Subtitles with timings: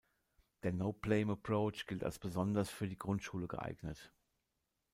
[0.63, 4.11] Der No-Blame-Approach gilt als besonders für die Grundschule geeignet.